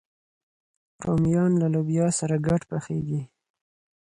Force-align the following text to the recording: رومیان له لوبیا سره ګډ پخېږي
رومیان 1.05 1.51
له 1.61 1.67
لوبیا 1.73 2.07
سره 2.19 2.35
ګډ 2.47 2.61
پخېږي 2.71 3.21